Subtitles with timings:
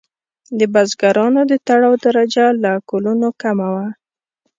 [0.59, 3.87] د بزګرانو د تړاو درجه له کولونو کمه وه.